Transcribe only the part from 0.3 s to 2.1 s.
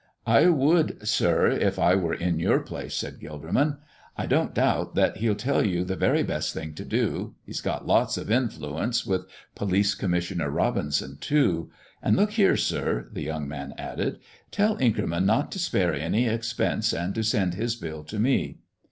would, sir, if I